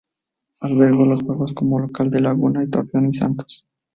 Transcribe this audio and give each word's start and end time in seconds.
Albergó 0.61 1.05
los 1.05 1.21
juegos 1.21 1.53
como 1.53 1.77
local 1.79 2.09
del 2.09 2.23
Laguna, 2.23 2.67
Torreón 2.67 3.11
y 3.11 3.13
Santos. 3.13 3.67